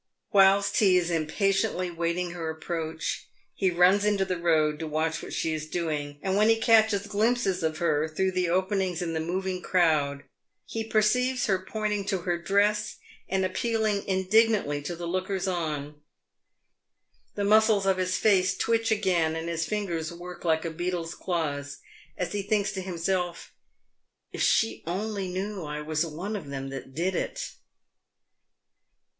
Whilst 0.31 0.77
he 0.77 0.97
is 0.97 1.11
impatiently 1.11 1.91
waiting 1.91 2.31
her 2.31 2.49
approach, 2.49 3.27
he 3.53 3.69
runs 3.69 4.03
into 4.03 4.25
the 4.25 4.35
road 4.39 4.79
to 4.79 4.87
watch 4.87 5.21
what 5.21 5.31
she 5.31 5.53
is 5.53 5.69
doing, 5.69 6.17
and 6.23 6.35
when 6.35 6.49
he 6.49 6.55
catches 6.59 7.05
glimpses 7.05 7.61
of 7.61 7.77
her 7.77 8.07
through 8.07 8.31
the 8.31 8.49
openings 8.49 9.03
in 9.03 9.13
the 9.13 9.19
moving 9.19 9.61
crowd, 9.61 10.23
he 10.65 10.83
perceives 10.83 11.45
her 11.45 11.59
pointing 11.59 12.03
to 12.05 12.21
her 12.21 12.41
dress, 12.41 12.95
and 13.29 13.45
ap 13.45 13.53
pealing 13.53 14.03
indignantly 14.07 14.81
to 14.81 14.95
the 14.95 15.05
lookers 15.05 15.47
on. 15.47 16.01
The 17.35 17.43
muscles 17.45 17.85
of 17.85 17.97
his 17.97 18.17
face 18.17 18.57
twitch 18.57 18.89
again, 18.89 19.35
and 19.35 19.47
his 19.47 19.67
fingers 19.67 20.11
work 20.11 20.43
like 20.43 20.65
a 20.65 20.71
beetle's 20.71 21.13
claws, 21.13 21.77
as 22.17 22.31
he 22.31 22.41
thinks 22.41 22.71
to 22.71 22.81
himself," 22.81 23.53
If 24.33 24.41
she 24.41 24.81
only 24.87 25.27
knew 25.27 25.63
I 25.63 25.81
was 25.81 26.03
one 26.03 26.35
of 26.35 26.47
them 26.47 26.69
that 26.69 26.95
did 26.95 27.13
it 27.13 27.51